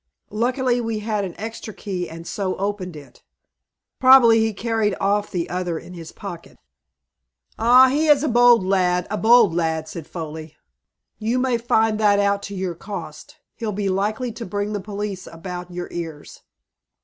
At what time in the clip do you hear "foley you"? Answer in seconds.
10.07-11.37